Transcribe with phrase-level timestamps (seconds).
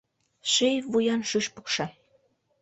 [0.51, 1.85] Ший вуян шӱшпыкшӧ